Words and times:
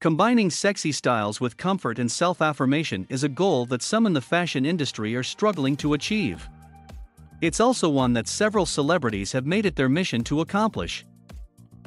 Combining 0.00 0.48
sexy 0.48 0.92
styles 0.92 1.40
with 1.40 1.56
comfort 1.56 1.98
and 1.98 2.08
self 2.08 2.40
affirmation 2.40 3.04
is 3.10 3.24
a 3.24 3.28
goal 3.28 3.66
that 3.66 3.82
some 3.82 4.06
in 4.06 4.12
the 4.12 4.20
fashion 4.20 4.64
industry 4.64 5.16
are 5.16 5.24
struggling 5.24 5.76
to 5.76 5.94
achieve. 5.94 6.48
It's 7.40 7.58
also 7.58 7.88
one 7.88 8.12
that 8.12 8.28
several 8.28 8.64
celebrities 8.64 9.32
have 9.32 9.44
made 9.44 9.66
it 9.66 9.74
their 9.74 9.88
mission 9.88 10.22
to 10.24 10.40
accomplish. 10.40 11.04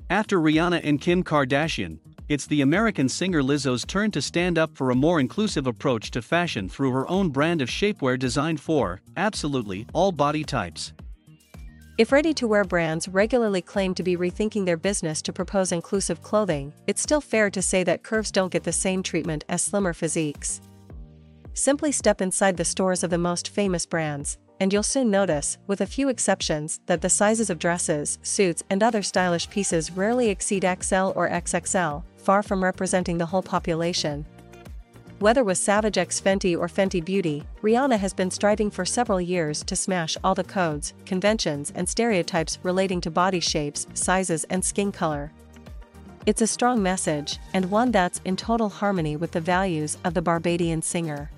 After 0.10 0.42
Rihanna 0.42 0.82
and 0.84 1.00
Kim 1.00 1.24
Kardashian, 1.24 2.00
it's 2.28 2.48
the 2.48 2.60
American 2.60 3.08
singer 3.08 3.42
Lizzo's 3.42 3.86
turn 3.86 4.12
to 4.12 4.22
stand 4.22 4.58
up 4.58 4.76
for 4.76 4.90
a 4.90 4.96
more 4.96 5.22
inclusive 5.22 5.66
approach 5.66 6.12
to 6.12 6.22
fashion 6.22 6.68
through 6.68 6.92
her 6.92 7.10
own 7.10 7.30
brand 7.30 7.62
of 7.62 7.70
shapewear 7.70 8.20
designed 8.20 8.60
for, 8.60 9.00
absolutely, 9.16 9.88
all 9.94 10.12
body 10.12 10.44
types. 10.44 10.92
If 11.98 12.14
ready 12.14 12.34
to 12.36 12.48
wear 12.48 12.64
brands 12.64 13.10
regularly 13.10 13.62
claim 13.62 13.94
to 13.96 14.04
be 14.04 14.16
rethinking 14.16 14.66
their 14.66 14.78
business 14.78 15.22
to 15.24 15.34
propose 15.34 15.74
inclusive 15.74 16.24
clothing, 16.24 16.74
it's 16.88 17.02
still 17.02 17.20
fair 17.20 17.50
to 17.50 17.62
say 17.62 17.84
that 17.84 18.02
curves 18.02 18.32
don't 18.32 18.52
get 18.52 18.64
the 18.64 18.72
same 18.72 19.04
treatment 19.04 19.44
as 19.50 19.62
slimmer 19.62 19.92
physiques. 19.92 20.62
Simply 21.54 21.92
step 21.92 22.22
inside 22.22 22.56
the 22.56 22.64
stores 22.64 23.04
of 23.04 23.10
the 23.10 23.18
most 23.18 23.50
famous 23.50 23.86
brands, 23.86 24.38
and 24.62 24.72
you'll 24.72 24.84
soon 24.84 25.12
notice, 25.12 25.58
with 25.68 25.82
a 25.82 25.86
few 25.86 26.08
exceptions, 26.08 26.80
that 26.86 27.02
the 27.02 27.10
sizes 27.10 27.50
of 27.50 27.60
dresses, 27.60 28.20
suits, 28.24 28.64
and 28.70 28.82
other 28.82 29.02
stylish 29.02 29.50
pieces 29.50 29.92
rarely 29.92 30.30
exceed 30.30 30.64
XL 30.64 31.12
or 31.14 31.30
XXL, 31.30 32.04
far 32.16 32.42
from 32.42 32.64
representing 32.64 33.18
the 33.18 33.26
whole 33.26 33.44
population. 33.44 34.26
Whether 35.22 35.44
with 35.44 35.60
Savage 35.60 36.00
X 36.00 36.20
Fenty 36.20 36.58
or 36.58 36.68
Fenty 36.68 37.06
Beauty, 37.06 37.44
Rihanna 37.62 38.00
has 38.00 38.12
been 38.12 38.32
striving 38.32 38.72
for 38.72 38.86
several 38.86 39.22
years 39.22 39.64
to 39.66 39.76
smash 39.76 40.18
all 40.24 40.34
the 40.34 40.44
codes, 40.44 40.96
conventions, 41.06 41.72
and 41.76 41.88
stereotypes 41.88 42.58
relating 42.64 43.00
to 43.02 43.12
body 43.12 43.40
shapes, 43.40 43.86
sizes, 43.94 44.46
and 44.46 44.66
skin 44.66 44.92
color. 44.92 45.32
It's 46.26 46.42
a 46.42 46.48
strong 46.48 46.82
message, 46.82 47.38
and 47.54 47.70
one 47.70 47.92
that's 47.92 48.20
in 48.26 48.36
total 48.36 48.68
harmony 48.68 49.16
with 49.16 49.32
the 49.32 49.42
values 49.42 49.96
of 50.04 50.16
the 50.16 50.24
Barbadian 50.24 50.82
singer. 50.82 51.30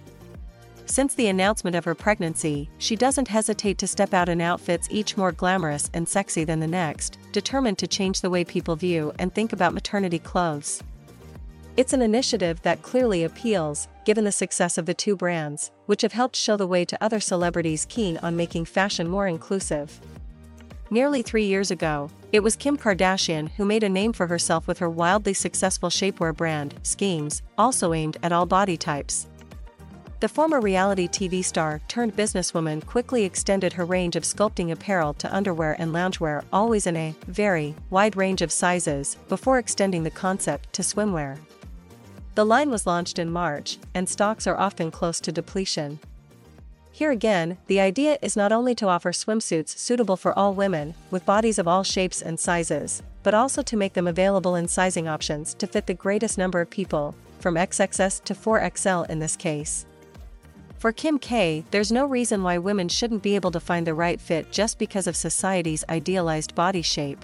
Since 0.85 1.15
the 1.15 1.27
announcement 1.27 1.75
of 1.75 1.83
her 1.83 1.93
pregnancy, 1.93 2.69
she 2.77 2.95
doesn't 2.95 3.27
hesitate 3.27 3.77
to 3.79 3.87
step 3.87 4.13
out 4.13 4.29
in 4.29 4.39
outfits 4.39 4.87
each 4.91 5.17
more 5.17 5.33
glamorous 5.33 5.89
and 5.93 6.07
sexy 6.07 6.45
than 6.45 6.61
the 6.61 6.67
next, 6.67 7.17
determined 7.33 7.79
to 7.79 7.87
change 7.87 8.21
the 8.21 8.29
way 8.29 8.45
people 8.45 8.77
view 8.77 9.11
and 9.19 9.35
think 9.35 9.51
about 9.51 9.73
maternity 9.73 10.19
clothes. 10.19 10.81
It's 11.75 11.93
an 11.93 12.03
initiative 12.03 12.61
that 12.61 12.83
clearly 12.83 13.23
appeals, 13.23 13.87
given 14.05 14.25
the 14.25 14.31
success 14.31 14.77
of 14.77 14.85
the 14.85 14.93
two 14.93 15.15
brands, 15.15 15.71
which 15.87 16.03
have 16.03 16.11
helped 16.11 16.35
show 16.35 16.55
the 16.55 16.67
way 16.67 16.85
to 16.85 17.03
other 17.03 17.19
celebrities 17.19 17.87
keen 17.89 18.17
on 18.17 18.35
making 18.35 18.65
fashion 18.65 19.07
more 19.07 19.27
inclusive. 19.27 19.99
Nearly 20.91 21.23
three 21.23 21.45
years 21.45 21.71
ago, 21.71 22.11
it 22.31 22.43
was 22.43 22.55
Kim 22.55 22.77
Kardashian 22.77 23.49
who 23.53 23.65
made 23.65 23.81
a 23.81 23.89
name 23.89 24.13
for 24.13 24.27
herself 24.27 24.67
with 24.67 24.77
her 24.77 24.89
wildly 24.89 25.33
successful 25.33 25.89
shapewear 25.89 26.35
brand, 26.35 26.75
Skims, 26.83 27.41
also 27.57 27.93
aimed 27.93 28.17
at 28.21 28.31
all 28.31 28.45
body 28.45 28.77
types. 28.77 29.25
The 30.19 30.29
former 30.29 30.61
reality 30.61 31.07
TV 31.07 31.43
star 31.43 31.81
turned 31.87 32.15
businesswoman 32.15 32.85
quickly 32.85 33.23
extended 33.23 33.73
her 33.73 33.83
range 33.83 34.15
of 34.15 34.23
sculpting 34.23 34.71
apparel 34.71 35.15
to 35.15 35.35
underwear 35.35 35.75
and 35.79 35.91
loungewear, 35.91 36.43
always 36.53 36.85
in 36.85 36.95
a 36.95 37.15
very 37.27 37.73
wide 37.89 38.15
range 38.15 38.43
of 38.43 38.51
sizes, 38.51 39.17
before 39.27 39.57
extending 39.57 40.03
the 40.03 40.11
concept 40.11 40.71
to 40.73 40.83
swimwear. 40.83 41.39
The 42.35 42.45
line 42.45 42.71
was 42.71 42.87
launched 42.87 43.19
in 43.19 43.29
March, 43.29 43.77
and 43.93 44.09
stocks 44.09 44.47
are 44.47 44.57
often 44.57 44.89
close 44.89 45.19
to 45.19 45.31
depletion. 45.31 45.99
Here 46.91 47.11
again, 47.11 47.57
the 47.67 47.79
idea 47.79 48.17
is 48.23 48.35
not 48.35 48.51
only 48.51 48.73
to 48.75 48.87
offer 48.87 49.11
swimsuits 49.11 49.77
suitable 49.77 50.17
for 50.17 50.37
all 50.37 50.55
women, 50.55 50.95
with 51.11 51.27
bodies 51.27 51.59
of 51.59 51.67
all 51.67 51.83
shapes 51.83 52.23
and 52.23 52.39
sizes, 52.39 53.03
but 53.21 53.35
also 53.35 53.61
to 53.61 53.77
make 53.77 53.93
them 53.93 54.07
available 54.07 54.55
in 54.55 54.67
sizing 54.67 55.07
options 55.07 55.53
to 55.55 55.67
fit 55.67 55.85
the 55.85 55.93
greatest 55.93 56.39
number 56.39 56.59
of 56.59 56.71
people, 56.71 57.13
from 57.39 57.53
XXS 57.53 58.23
to 58.23 58.33
4XL 58.33 59.09
in 59.11 59.19
this 59.19 59.35
case. 59.35 59.85
For 60.79 60.91
Kim 60.91 61.19
K, 61.19 61.63
there's 61.69 61.91
no 61.91 62.05
reason 62.05 62.41
why 62.41 62.57
women 62.57 62.89
shouldn't 62.89 63.23
be 63.23 63.35
able 63.35 63.51
to 63.51 63.59
find 63.59 63.85
the 63.85 63.93
right 63.93 64.19
fit 64.19 64.51
just 64.51 64.79
because 64.79 65.05
of 65.05 65.15
society's 65.15 65.85
idealized 65.87 66.55
body 66.55 66.81
shape. 66.81 67.23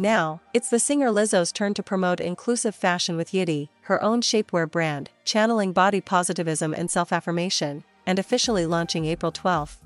Now, 0.00 0.40
it's 0.54 0.70
the 0.70 0.78
singer 0.78 1.08
Lizzo's 1.08 1.52
turn 1.52 1.74
to 1.74 1.82
promote 1.82 2.20
inclusive 2.20 2.74
fashion 2.74 3.18
with 3.18 3.32
Yitty, 3.32 3.68
her 3.82 4.02
own 4.02 4.22
shapewear 4.22 4.68
brand, 4.70 5.10
channeling 5.26 5.72
body 5.72 6.00
positivism 6.00 6.72
and 6.72 6.90
self 6.90 7.12
affirmation, 7.12 7.84
and 8.06 8.18
officially 8.18 8.64
launching 8.64 9.04
April 9.04 9.30
12. 9.30 9.76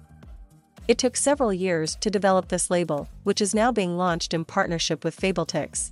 It 0.87 0.99
took 0.99 1.17
several 1.17 1.53
years 1.53 1.97
to 1.97 2.13
develop 2.13 2.47
this 2.47 2.71
label, 2.71 3.09
which 3.25 3.41
is 3.41 3.57
now 3.57 3.73
being 3.73 3.97
launched 3.97 4.33
in 4.33 4.45
partnership 4.45 5.03
with 5.03 5.21
Fabletics. 5.21 5.91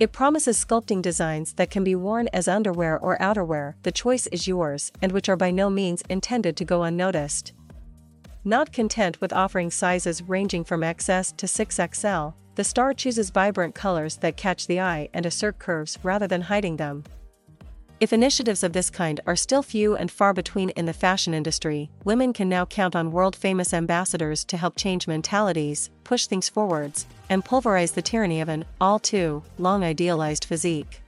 It 0.00 0.10
promises 0.10 0.58
sculpting 0.58 1.00
designs 1.00 1.52
that 1.52 1.70
can 1.70 1.84
be 1.84 1.94
worn 1.94 2.28
as 2.32 2.48
underwear 2.48 2.98
or 2.98 3.16
outerwear, 3.18 3.74
the 3.84 3.92
choice 3.92 4.26
is 4.32 4.48
yours, 4.48 4.90
and 5.00 5.12
which 5.12 5.28
are 5.28 5.36
by 5.36 5.52
no 5.52 5.70
means 5.70 6.02
intended 6.08 6.56
to 6.56 6.64
go 6.64 6.82
unnoticed. 6.82 7.52
Not 8.42 8.72
content 8.72 9.20
with 9.20 9.32
offering 9.32 9.70
sizes 9.70 10.20
ranging 10.20 10.64
from 10.64 10.80
XS 10.80 11.36
to 11.36 11.46
6XL, 11.46 12.34
the 12.60 12.64
star 12.64 12.92
chooses 12.92 13.30
vibrant 13.30 13.74
colors 13.74 14.16
that 14.16 14.36
catch 14.36 14.66
the 14.66 14.78
eye 14.78 15.08
and 15.14 15.24
assert 15.24 15.58
curves 15.58 15.98
rather 16.02 16.26
than 16.26 16.42
hiding 16.42 16.76
them. 16.76 17.02
If 18.00 18.12
initiatives 18.12 18.62
of 18.62 18.74
this 18.74 18.90
kind 18.90 19.18
are 19.26 19.34
still 19.34 19.62
few 19.62 19.96
and 19.96 20.10
far 20.10 20.34
between 20.34 20.68
in 20.68 20.84
the 20.84 20.92
fashion 20.92 21.32
industry, 21.32 21.88
women 22.04 22.34
can 22.34 22.50
now 22.50 22.66
count 22.66 22.94
on 22.94 23.12
world 23.12 23.34
famous 23.34 23.72
ambassadors 23.72 24.44
to 24.44 24.58
help 24.58 24.76
change 24.76 25.08
mentalities, 25.08 25.88
push 26.04 26.26
things 26.26 26.50
forwards, 26.50 27.06
and 27.30 27.46
pulverize 27.46 27.92
the 27.92 28.02
tyranny 28.02 28.42
of 28.42 28.50
an 28.50 28.66
all 28.78 28.98
too 28.98 29.42
long 29.56 29.82
idealized 29.82 30.44
physique. 30.44 31.00